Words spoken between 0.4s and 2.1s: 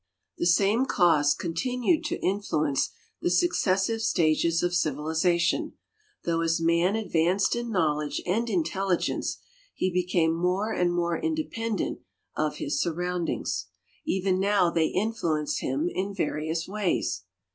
same cause continued